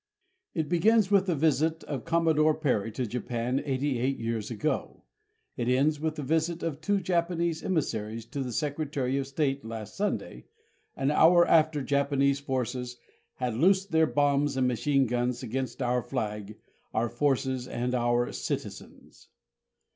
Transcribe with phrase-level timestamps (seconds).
[0.55, 5.03] It begins with the visit of Commodore Perry to Japan eighty eight years ago.
[5.57, 9.95] It ends with the visit of two Japanese emissaries to the Secretary of State last
[9.95, 10.45] Sunday,
[10.95, 12.97] an hour after Japanese forces
[13.35, 16.57] had loosed their bombs and machine guns against our flag,
[16.95, 19.27] our forces and our citizens.